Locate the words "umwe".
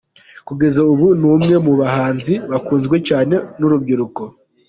1.33-1.55